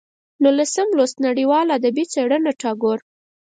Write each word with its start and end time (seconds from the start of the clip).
نولسم 0.43 0.87
لوست: 0.97 1.17
نړیواله 1.27 1.71
ادبي 1.77 2.05
څېره 2.13 2.37
ټاګور 2.61 2.99